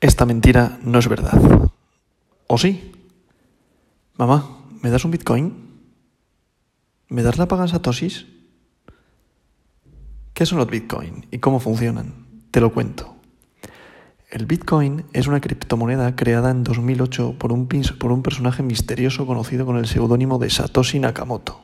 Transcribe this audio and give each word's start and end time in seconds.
Esta 0.00 0.26
mentira 0.26 0.78
no 0.82 1.00
es 1.00 1.08
verdad. 1.08 1.40
¿O 2.46 2.56
sí? 2.56 2.92
Mamá, 4.16 4.60
¿me 4.80 4.90
das 4.90 5.04
un 5.04 5.10
Bitcoin? 5.10 5.52
¿Me 7.08 7.22
das 7.24 7.36
la 7.36 7.48
paga 7.48 7.64
en 7.64 7.68
satoshis? 7.68 8.26
¿Qué 10.34 10.46
son 10.46 10.58
los 10.58 10.70
Bitcoin 10.70 11.26
y 11.32 11.38
cómo 11.38 11.58
funcionan? 11.58 12.26
Te 12.52 12.60
lo 12.60 12.72
cuento. 12.72 13.16
El 14.30 14.46
Bitcoin 14.46 15.04
es 15.14 15.26
una 15.26 15.40
criptomoneda 15.40 16.14
creada 16.14 16.52
en 16.52 16.62
2008 16.62 17.34
por 17.36 17.50
un, 17.50 17.66
por 17.66 18.12
un 18.12 18.22
personaje 18.22 18.62
misterioso 18.62 19.26
conocido 19.26 19.66
con 19.66 19.78
el 19.78 19.86
seudónimo 19.86 20.38
de 20.38 20.50
Satoshi 20.50 21.00
Nakamoto. 21.00 21.60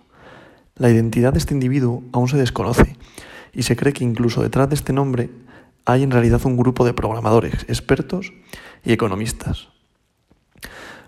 La 0.75 0.91
identidad 0.91 1.35
de 1.35 1.39
este 1.39 1.55
individuo 1.55 2.03
aún 2.11 2.27
se 2.27 2.37
desconoce 2.37 2.97
y 3.53 3.63
se 3.63 3.77
cree 3.77 3.93
que 3.93 4.03
incluso 4.03 4.43
detrás 4.43 4.69
de 4.69 4.75
este 4.75 4.93
nombre 4.93 5.31
hay 5.85 6.03
en 6.03 6.11
realidad 6.11 6.45
un 6.45 6.57
grupo 6.57 6.85
de 6.85 6.95
programadores, 6.95 7.65
expertos 7.69 8.33
y 8.85 8.93
economistas. 8.93 9.69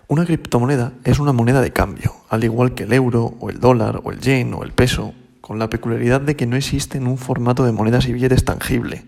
Una 0.07 0.25
criptomoneda 0.25 0.93
es 1.03 1.19
una 1.19 1.33
moneda 1.33 1.61
de 1.61 1.73
cambio, 1.73 2.13
al 2.29 2.43
igual 2.43 2.73
que 2.73 2.83
el 2.83 2.93
euro 2.93 3.35
o 3.39 3.49
el 3.49 3.59
dólar 3.59 4.01
o 4.03 4.11
el 4.11 4.21
yen 4.21 4.53
o 4.53 4.63
el 4.63 4.71
peso, 4.71 5.13
con 5.41 5.59
la 5.59 5.69
peculiaridad 5.69 6.21
de 6.21 6.35
que 6.35 6.45
no 6.45 6.55
existe 6.55 6.97
en 6.97 7.07
un 7.07 7.17
formato 7.17 7.65
de 7.65 7.71
monedas 7.71 8.07
y 8.07 8.13
billetes 8.13 8.45
tangible, 8.45 9.05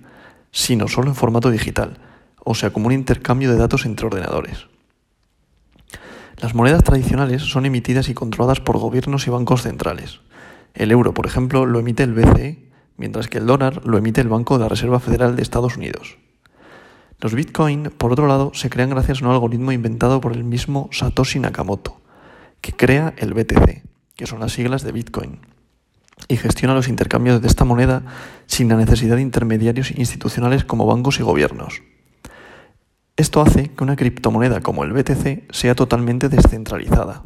sino 0.51 0.87
solo 0.87 1.09
en 1.09 1.15
formato 1.15 1.51
digital, 1.51 1.97
o 2.43 2.55
sea, 2.55 2.71
como 2.71 2.87
un 2.87 2.93
intercambio 2.93 3.51
de 3.51 3.57
datos 3.57 3.85
entre 3.85 4.07
ordenadores. 4.07 4.67
Las 6.37 6.55
monedas 6.55 6.83
tradicionales 6.83 7.43
son 7.43 7.65
emitidas 7.65 8.09
y 8.09 8.13
controladas 8.13 8.61
por 8.61 8.77
gobiernos 8.77 9.27
y 9.27 9.29
bancos 9.29 9.63
centrales. 9.63 10.21
El 10.73 10.91
euro, 10.91 11.13
por 11.13 11.25
ejemplo, 11.25 11.65
lo 11.65 11.79
emite 11.79 12.03
el 12.03 12.13
BCE 12.13 12.68
mientras 12.99 13.27
que 13.27 13.39
el 13.39 13.47
dólar 13.47 13.81
lo 13.85 13.97
emite 13.97 14.21
el 14.21 14.27
Banco 14.27 14.57
de 14.57 14.63
la 14.63 14.69
Reserva 14.69 14.99
Federal 14.99 15.35
de 15.35 15.41
Estados 15.41 15.77
Unidos. 15.77 16.17
Los 17.21 17.33
Bitcoin, 17.33 17.91
por 17.97 18.11
otro 18.11 18.27
lado, 18.27 18.51
se 18.53 18.69
crean 18.69 18.91
gracias 18.91 19.21
a 19.21 19.25
un 19.25 19.31
algoritmo 19.31 19.71
inventado 19.71 20.21
por 20.21 20.33
el 20.33 20.43
mismo 20.43 20.89
Satoshi 20.91 21.39
Nakamoto, 21.39 21.99
que 22.61 22.73
crea 22.73 23.13
el 23.17 23.33
BTC, 23.33 23.83
que 24.15 24.27
son 24.27 24.39
las 24.39 24.53
siglas 24.53 24.83
de 24.83 24.91
Bitcoin, 24.91 25.39
y 26.27 26.37
gestiona 26.37 26.73
los 26.73 26.87
intercambios 26.87 27.41
de 27.41 27.47
esta 27.47 27.65
moneda 27.65 28.03
sin 28.45 28.69
la 28.69 28.75
necesidad 28.75 29.15
de 29.15 29.21
intermediarios 29.21 29.91
institucionales 29.91 30.63
como 30.63 30.85
bancos 30.85 31.19
y 31.19 31.23
gobiernos. 31.23 31.81
Esto 33.17 33.41
hace 33.41 33.71
que 33.71 33.83
una 33.83 33.97
criptomoneda 33.97 34.61
como 34.61 34.85
el 34.85 34.93
BTC 34.93 35.51
sea 35.51 35.75
totalmente 35.75 36.29
descentralizada, 36.29 37.23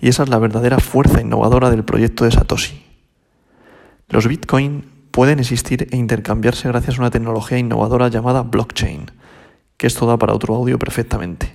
y 0.00 0.08
esa 0.08 0.24
es 0.24 0.28
la 0.28 0.38
verdadera 0.38 0.78
fuerza 0.78 1.20
innovadora 1.20 1.70
del 1.70 1.84
proyecto 1.84 2.24
de 2.24 2.32
Satoshi. 2.32 2.84
Los 4.10 4.26
Bitcoin 4.26 4.89
pueden 5.10 5.40
existir 5.40 5.88
e 5.90 5.96
intercambiarse 5.96 6.68
gracias 6.68 6.98
a 6.98 7.00
una 7.00 7.10
tecnología 7.10 7.58
innovadora 7.58 8.08
llamada 8.08 8.42
blockchain, 8.42 9.10
que 9.76 9.86
esto 9.86 10.06
da 10.06 10.18
para 10.18 10.34
otro 10.34 10.54
audio 10.54 10.78
perfectamente. 10.78 11.54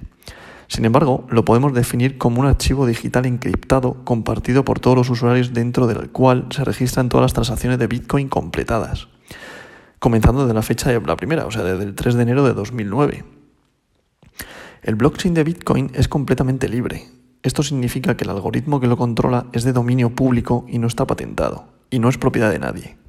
Sin 0.67 0.83
embargo, 0.83 1.25
lo 1.29 1.45
podemos 1.45 1.73
definir 1.73 2.17
como 2.17 2.41
un 2.41 2.47
archivo 2.47 2.87
digital 2.87 3.25
encriptado 3.25 4.03
compartido 4.03 4.65
por 4.65 4.79
todos 4.79 4.97
los 4.97 5.09
usuarios 5.09 5.53
dentro 5.53 5.85
del 5.85 6.09
cual 6.09 6.47
se 6.49 6.63
registran 6.63 7.07
todas 7.07 7.23
las 7.23 7.33
transacciones 7.33 7.77
de 7.77 7.87
Bitcoin 7.87 8.29
completadas, 8.29 9.07
comenzando 9.99 10.41
desde 10.41 10.55
la 10.55 10.63
fecha 10.63 10.89
de 10.89 10.99
la 10.99 11.17
primera, 11.17 11.45
o 11.45 11.51
sea, 11.51 11.63
desde 11.63 11.83
el 11.83 11.93
3 11.93 12.15
de 12.15 12.23
enero 12.23 12.43
de 12.43 12.53
2009. 12.53 13.23
El 14.81 14.95
blockchain 14.95 15.33
de 15.33 15.43
Bitcoin 15.43 15.91
es 15.93 16.07
completamente 16.07 16.67
libre. 16.67 17.07
Esto 17.43 17.61
significa 17.61 18.17
que 18.17 18.23
el 18.23 18.31
algoritmo 18.31 18.79
que 18.79 18.87
lo 18.87 18.97
controla 18.97 19.45
es 19.53 19.63
de 19.63 19.73
dominio 19.73 20.15
público 20.15 20.65
y 20.67 20.79
no 20.79 20.87
está 20.87 21.05
patentado, 21.05 21.67
y 21.91 21.99
no 21.99 22.09
es 22.09 22.17
propiedad 22.17 22.51
de 22.51 22.59
nadie. 22.59 23.04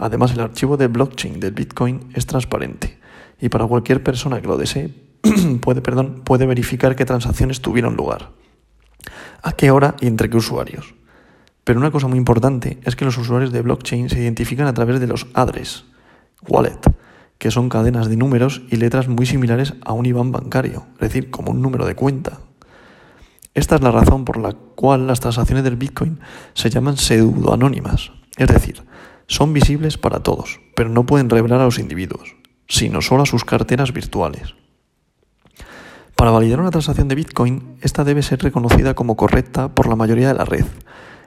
Además, 0.00 0.32
el 0.32 0.40
archivo 0.40 0.78
de 0.78 0.86
blockchain 0.86 1.40
del 1.40 1.52
Bitcoin 1.52 2.08
es 2.14 2.24
transparente 2.24 2.98
y 3.38 3.50
para 3.50 3.66
cualquier 3.66 4.02
persona 4.02 4.40
que 4.40 4.48
lo 4.48 4.56
desee 4.56 4.94
puede, 5.60 5.82
puede 5.82 6.46
verificar 6.46 6.96
qué 6.96 7.04
transacciones 7.04 7.60
tuvieron 7.60 7.96
lugar, 7.96 8.30
a 9.42 9.52
qué 9.52 9.70
hora 9.70 9.96
y 10.00 10.06
entre 10.06 10.30
qué 10.30 10.38
usuarios. 10.38 10.94
Pero 11.64 11.78
una 11.78 11.90
cosa 11.90 12.08
muy 12.08 12.16
importante 12.16 12.80
es 12.84 12.96
que 12.96 13.04
los 13.04 13.18
usuarios 13.18 13.52
de 13.52 13.60
blockchain 13.60 14.08
se 14.08 14.20
identifican 14.20 14.66
a 14.66 14.72
través 14.72 15.00
de 15.00 15.06
los 15.06 15.26
address, 15.34 15.84
wallet, 16.48 16.80
que 17.36 17.50
son 17.50 17.68
cadenas 17.68 18.08
de 18.08 18.16
números 18.16 18.62
y 18.70 18.76
letras 18.76 19.06
muy 19.06 19.26
similares 19.26 19.74
a 19.84 19.92
un 19.92 20.06
IBAN 20.06 20.32
bancario, 20.32 20.86
es 20.94 21.00
decir, 21.00 21.30
como 21.30 21.50
un 21.50 21.60
número 21.60 21.84
de 21.84 21.94
cuenta. 21.94 22.40
Esta 23.52 23.74
es 23.74 23.82
la 23.82 23.90
razón 23.90 24.24
por 24.24 24.38
la 24.38 24.52
cual 24.52 25.06
las 25.06 25.20
transacciones 25.20 25.62
del 25.62 25.76
Bitcoin 25.76 26.20
se 26.54 26.70
llaman 26.70 26.96
pseudoanónimas, 26.96 28.12
es 28.38 28.48
decir, 28.48 28.82
son 29.30 29.52
visibles 29.52 29.96
para 29.96 30.24
todos, 30.24 30.60
pero 30.74 30.88
no 30.88 31.06
pueden 31.06 31.30
revelar 31.30 31.60
a 31.60 31.64
los 31.64 31.78
individuos, 31.78 32.34
sino 32.66 33.00
solo 33.00 33.22
a 33.22 33.26
sus 33.26 33.44
carteras 33.44 33.92
virtuales. 33.92 34.56
Para 36.16 36.32
validar 36.32 36.58
una 36.58 36.72
transacción 36.72 37.06
de 37.06 37.14
Bitcoin, 37.14 37.76
esta 37.80 38.02
debe 38.02 38.22
ser 38.22 38.42
reconocida 38.42 38.94
como 38.94 39.16
correcta 39.16 39.72
por 39.72 39.88
la 39.88 39.94
mayoría 39.94 40.26
de 40.26 40.34
la 40.34 40.44
red. 40.44 40.64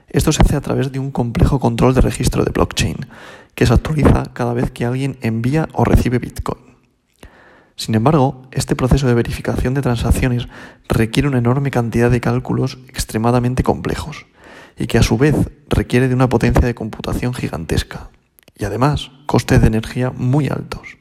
Esto 0.08 0.32
se 0.32 0.42
hace 0.42 0.54
a 0.54 0.60
través 0.60 0.92
de 0.92 0.98
un 0.98 1.12
complejo 1.12 1.58
control 1.58 1.94
de 1.94 2.02
registro 2.02 2.44
de 2.44 2.52
blockchain, 2.52 3.06
que 3.54 3.64
se 3.64 3.72
actualiza 3.72 4.24
cada 4.34 4.52
vez 4.52 4.70
que 4.70 4.84
alguien 4.84 5.16
envía 5.22 5.70
o 5.72 5.84
recibe 5.84 6.18
Bitcoin. 6.18 6.76
Sin 7.74 7.94
embargo, 7.94 8.42
este 8.52 8.76
proceso 8.76 9.06
de 9.06 9.14
verificación 9.14 9.72
de 9.72 9.80
transacciones 9.80 10.46
requiere 10.90 11.26
una 11.26 11.38
enorme 11.38 11.70
cantidad 11.70 12.10
de 12.10 12.20
cálculos 12.20 12.78
extremadamente 12.86 13.62
complejos 13.62 14.26
y 14.76 14.86
que 14.86 14.98
a 14.98 15.02
su 15.02 15.16
vez 15.16 15.34
requiere 15.68 16.08
de 16.08 16.14
una 16.14 16.28
potencia 16.28 16.66
de 16.66 16.74
computación 16.74 17.34
gigantesca 17.34 18.10
y 18.56 18.64
además 18.64 19.10
costes 19.26 19.60
de 19.60 19.66
energía 19.66 20.10
muy 20.10 20.48
altos. 20.48 20.98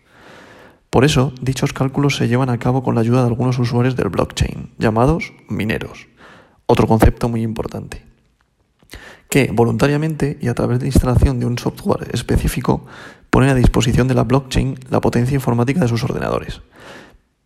Por 0.90 1.06
eso, 1.06 1.34
dichos 1.42 1.74
cálculos 1.74 2.16
se 2.18 2.28
llevan 2.28 2.50
a 2.50 2.60
cabo 2.60 2.84
con 2.84 2.96
la 2.96 3.02
ayuda 3.02 3.22
de 3.22 3.28
algunos 3.28 3.58
usuarios 3.58 3.96
del 3.96 4.10
blockchain, 4.10 4.74
llamados 4.78 5.34
mineros, 5.50 6.08
otro 6.68 6.88
concepto 6.88 7.30
muy 7.30 7.42
importante, 7.42 8.04
que 9.30 9.50
voluntariamente 9.52 10.38
y 10.40 10.50
a 10.50 10.54
través 10.54 10.80
de 10.80 10.86
instalación 10.86 11.40
de 11.40 11.48
un 11.48 11.58
software 11.58 12.10
específico 12.14 12.86
ponen 13.32 13.50
a 13.50 13.56
disposición 13.56 14.08
de 14.08 14.14
la 14.14 14.24
blockchain 14.24 14.78
la 14.92 15.02
potencia 15.02 15.34
informática 15.34 15.82
de 15.82 15.88
sus 15.88 16.04
ordenadores, 16.04 16.62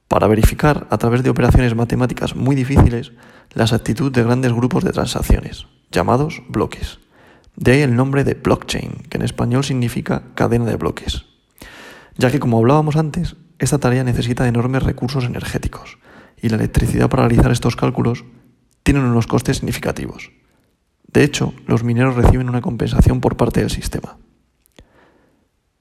para 0.09 0.27
verificar 0.27 0.87
a 0.89 0.97
través 0.97 1.23
de 1.23 1.29
operaciones 1.29 1.73
matemáticas 1.73 2.35
muy 2.35 2.55
difíciles 2.55 3.13
la 3.53 3.63
exactitud 3.63 4.11
de 4.11 4.23
grandes 4.23 4.51
grupos 4.51 4.83
de 4.83 4.91
transacciones 4.91 5.67
llamados 5.91 6.43
bloques. 6.49 6.99
De 7.55 7.71
ahí 7.71 7.81
el 7.81 7.95
nombre 7.95 8.23
de 8.23 8.35
blockchain, 8.35 9.03
que 9.09 9.17
en 9.17 9.23
español 9.23 9.63
significa 9.63 10.23
cadena 10.35 10.65
de 10.65 10.75
bloques. 10.75 11.25
Ya 12.17 12.31
que, 12.31 12.39
como 12.39 12.57
hablábamos 12.57 12.95
antes, 12.95 13.35
esta 13.59 13.79
tarea 13.79 14.03
necesita 14.03 14.47
enormes 14.47 14.83
recursos 14.83 15.25
energéticos 15.25 15.97
y 16.41 16.49
la 16.49 16.57
electricidad 16.57 17.09
para 17.09 17.27
realizar 17.27 17.51
estos 17.51 17.75
cálculos 17.75 18.25
tiene 18.83 18.99
unos 18.99 19.27
costes 19.27 19.57
significativos. 19.57 20.31
De 21.07 21.23
hecho, 21.23 21.53
los 21.65 21.83
mineros 21.83 22.15
reciben 22.15 22.49
una 22.49 22.61
compensación 22.61 23.21
por 23.21 23.37
parte 23.37 23.61
del 23.61 23.69
sistema. 23.69 24.17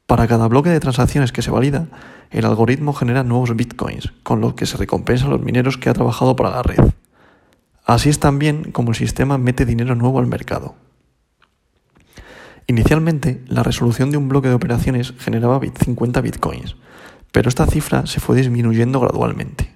Para 0.07 0.27
cada 0.29 0.49
bloque 0.49 0.71
de 0.71 0.81
transacciones 0.81 1.33
que 1.33 1.43
se 1.43 1.51
valida, 1.51 1.89
el 2.31 2.45
algoritmo 2.45 2.93
genera 2.93 3.25
nuevos 3.25 3.55
bitcoins, 3.55 4.13
con 4.23 4.41
los 4.41 4.55
que 4.55 4.67
se 4.67 4.77
recompensa 4.77 5.27
a 5.27 5.31
los 5.31 5.43
mineros 5.43 5.79
que 5.79 5.91
ha 5.91 5.95
trabajado 5.95 6.37
para 6.37 6.51
la 6.51 6.63
red. 6.63 6.93
Así 7.87 8.09
es 8.09 8.19
también 8.19 8.73
como 8.73 8.91
el 8.91 8.97
sistema 8.97 9.39
mete 9.39 9.65
dinero 9.65 9.95
nuevo 9.95 10.19
al 10.19 10.27
mercado. 10.27 10.75
Inicialmente, 12.67 13.45
la 13.47 13.63
resolución 13.63 14.11
de 14.11 14.17
un 14.17 14.29
bloque 14.29 14.49
de 14.49 14.55
operaciones 14.55 15.15
generaba 15.19 15.61
50 15.61 16.21
bitcoins, 16.21 16.75
pero 17.31 17.49
esta 17.49 17.65
cifra 17.67 18.05
se 18.07 18.19
fue 18.19 18.37
disminuyendo 18.37 18.99
gradualmente. 18.99 19.71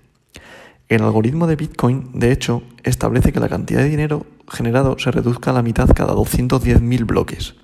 El 0.88 1.02
algoritmo 1.02 1.46
de 1.46 1.54
Bitcoin, 1.54 2.10
de 2.14 2.32
hecho, 2.32 2.64
establece 2.82 3.32
que 3.32 3.38
la 3.38 3.48
cantidad 3.48 3.80
de 3.80 3.88
dinero 3.88 4.26
generado 4.48 4.98
se 4.98 5.12
reduzca 5.12 5.52
a 5.52 5.54
la 5.54 5.62
mitad 5.62 5.88
cada 5.94 6.14
210.000 6.14 7.06
bloques. 7.06 7.54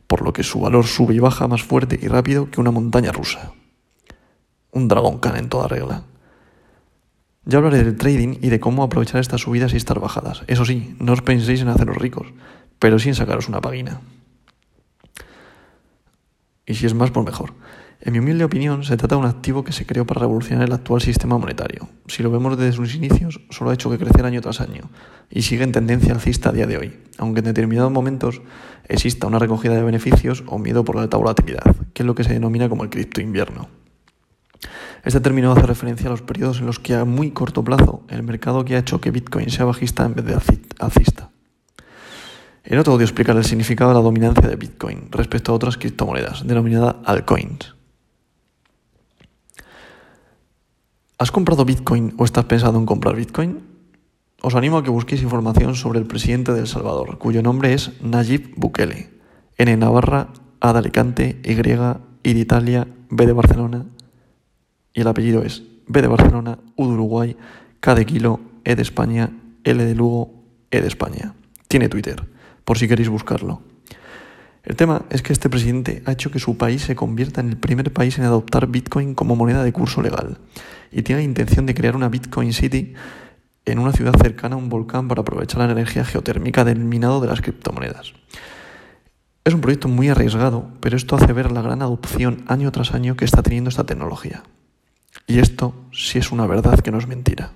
por 0.06 0.20
lo 0.20 0.34
que 0.34 0.42
su 0.42 0.60
valor 0.60 0.86
sube 0.86 1.14
y 1.14 1.18
baja 1.18 1.48
más 1.48 1.62
fuerte 1.62 1.98
y 2.00 2.06
rápido 2.08 2.50
que 2.50 2.60
una 2.60 2.70
montaña 2.70 3.10
rusa. 3.10 3.54
Un 4.72 4.88
dragón 4.88 5.20
can 5.20 5.36
en 5.36 5.48
toda 5.48 5.68
regla. 5.68 6.02
Ya 7.46 7.58
hablaré 7.58 7.78
del 7.82 7.96
trading 7.96 8.36
y 8.42 8.50
de 8.50 8.60
cómo 8.60 8.82
aprovechar 8.82 9.22
estas 9.22 9.40
subidas 9.40 9.72
y 9.72 9.78
estas 9.78 9.98
bajadas. 9.98 10.42
Eso 10.46 10.66
sí, 10.66 10.94
no 11.00 11.14
os 11.14 11.22
penséis 11.22 11.62
en 11.62 11.68
haceros 11.68 11.96
ricos, 11.96 12.26
pero 12.78 12.98
sí 12.98 13.08
en 13.08 13.14
sacaros 13.14 13.48
una 13.48 13.62
página. 13.62 14.02
Y 16.66 16.74
si 16.74 16.84
es 16.84 16.92
más, 16.92 17.10
por 17.10 17.24
mejor. 17.24 17.54
En 18.04 18.12
mi 18.12 18.18
humilde 18.18 18.42
opinión, 18.42 18.82
se 18.82 18.96
trata 18.96 19.14
de 19.14 19.20
un 19.20 19.28
activo 19.28 19.62
que 19.62 19.70
se 19.70 19.86
creó 19.86 20.04
para 20.04 20.22
revolucionar 20.22 20.66
el 20.66 20.72
actual 20.72 21.00
sistema 21.00 21.38
monetario. 21.38 21.88
Si 22.08 22.24
lo 22.24 22.32
vemos 22.32 22.58
desde 22.58 22.72
sus 22.72 22.96
inicios, 22.96 23.40
solo 23.50 23.70
ha 23.70 23.74
hecho 23.74 23.90
que 23.90 23.98
crecer 23.98 24.24
año 24.24 24.40
tras 24.40 24.60
año 24.60 24.90
y 25.30 25.42
sigue 25.42 25.62
en 25.62 25.70
tendencia 25.70 26.12
alcista 26.12 26.48
a 26.48 26.52
día 26.52 26.66
de 26.66 26.78
hoy, 26.78 26.98
aunque 27.18 27.38
en 27.38 27.44
determinados 27.44 27.92
momentos 27.92 28.42
exista 28.88 29.28
una 29.28 29.38
recogida 29.38 29.76
de 29.76 29.84
beneficios 29.84 30.42
o 30.48 30.58
miedo 30.58 30.84
por 30.84 30.96
la 30.96 31.02
alta 31.02 31.16
volatilidad, 31.16 31.76
que 31.94 32.02
es 32.02 32.06
lo 32.06 32.16
que 32.16 32.24
se 32.24 32.32
denomina 32.32 32.68
como 32.68 32.82
el 32.82 32.90
cripto 32.90 33.20
invierno. 33.20 33.68
Este 35.04 35.20
término 35.20 35.52
hace 35.52 35.62
referencia 35.62 36.08
a 36.08 36.10
los 36.10 36.22
periodos 36.22 36.58
en 36.58 36.66
los 36.66 36.80
que 36.80 36.96
a 36.96 37.04
muy 37.04 37.30
corto 37.30 37.62
plazo 37.62 38.02
el 38.08 38.24
mercado 38.24 38.64
que 38.64 38.74
ha 38.74 38.80
hecho 38.80 39.00
que 39.00 39.12
Bitcoin 39.12 39.48
sea 39.48 39.64
bajista 39.64 40.04
en 40.04 40.14
vez 40.14 40.24
de 40.24 40.34
alcista. 40.80 41.30
En 42.64 42.78
otro 42.80 42.94
audio 42.94 43.04
explicar 43.04 43.36
el 43.36 43.44
significado 43.44 43.90
de 43.90 43.96
la 43.96 44.02
dominancia 44.02 44.48
de 44.48 44.56
Bitcoin 44.56 45.06
respecto 45.12 45.52
a 45.52 45.54
otras 45.54 45.76
criptomonedas, 45.76 46.44
denominada 46.44 47.00
altcoins. 47.04 47.76
¿Has 51.22 51.30
comprado 51.30 51.64
Bitcoin 51.64 52.14
o 52.18 52.24
estás 52.24 52.46
pensando 52.46 52.80
en 52.80 52.84
comprar 52.84 53.14
Bitcoin? 53.14 53.62
Os 54.42 54.56
animo 54.56 54.74
a 54.76 54.82
que 54.82 54.90
busquéis 54.90 55.22
información 55.22 55.78
sobre 55.78 56.00
el 56.00 56.04
presidente 56.10 56.50
de 56.50 56.58
El 56.58 56.66
Salvador, 56.66 57.16
cuyo 57.18 57.44
nombre 57.44 57.74
es 57.74 57.92
Nayib 58.02 58.50
Bukele. 58.56 59.08
N 59.56 59.76
Navarra, 59.76 60.34
A 60.58 60.72
de 60.72 60.80
Alicante, 60.80 61.38
Y, 61.44 61.52
I 61.52 62.34
de 62.34 62.40
Italia, 62.40 62.88
B 63.08 63.24
de 63.24 63.32
Barcelona. 63.32 63.86
Y 64.92 65.02
el 65.02 65.06
apellido 65.06 65.44
es 65.44 65.62
B 65.86 66.02
de 66.02 66.08
Barcelona, 66.08 66.58
U 66.74 66.88
de 66.88 66.94
Uruguay, 66.94 67.36
K 67.78 67.94
de 67.94 68.04
Kilo, 68.04 68.40
E 68.64 68.74
de 68.74 68.82
España, 68.82 69.30
L 69.62 69.84
de 69.84 69.94
Lugo, 69.94 70.42
E 70.72 70.80
de 70.80 70.88
España. 70.88 71.36
Tiene 71.68 71.88
Twitter, 71.88 72.26
por 72.64 72.78
si 72.78 72.88
queréis 72.88 73.08
buscarlo. 73.08 73.62
El 74.64 74.76
tema 74.76 75.02
es 75.10 75.22
que 75.22 75.32
este 75.32 75.50
presidente 75.50 76.02
ha 76.06 76.12
hecho 76.12 76.30
que 76.30 76.38
su 76.38 76.56
país 76.56 76.82
se 76.82 76.94
convierta 76.94 77.40
en 77.40 77.48
el 77.48 77.56
primer 77.56 77.92
país 77.92 78.18
en 78.18 78.24
adoptar 78.24 78.68
Bitcoin 78.68 79.14
como 79.14 79.34
moneda 79.34 79.64
de 79.64 79.72
curso 79.72 80.02
legal 80.02 80.38
y 80.92 81.02
tiene 81.02 81.22
la 81.22 81.24
intención 81.24 81.66
de 81.66 81.74
crear 81.74 81.96
una 81.96 82.08
Bitcoin 82.08 82.52
City 82.52 82.94
en 83.64 83.78
una 83.78 83.92
ciudad 83.92 84.14
cercana 84.20 84.54
a 84.54 84.58
un 84.58 84.68
volcán 84.68 85.08
para 85.08 85.22
aprovechar 85.22 85.58
la 85.58 85.72
energía 85.72 86.04
geotérmica 86.04 86.64
del 86.64 86.78
minado 86.78 87.20
de 87.20 87.28
las 87.28 87.40
criptomonedas. 87.40 88.12
Es 89.44 89.54
un 89.54 89.60
proyecto 89.60 89.88
muy 89.88 90.08
arriesgado, 90.08 90.68
pero 90.80 90.96
esto 90.96 91.16
hace 91.16 91.32
ver 91.32 91.50
la 91.50 91.62
gran 91.62 91.82
adopción 91.82 92.44
año 92.46 92.70
tras 92.70 92.94
año 92.94 93.16
que 93.16 93.24
está 93.24 93.42
teniendo 93.42 93.70
esta 93.70 93.84
tecnología. 93.84 94.44
Y 95.26 95.40
esto 95.40 95.74
sí 95.92 96.18
es 96.18 96.30
una 96.30 96.46
verdad 96.46 96.78
que 96.80 96.92
no 96.92 96.98
es 96.98 97.08
mentira. 97.08 97.52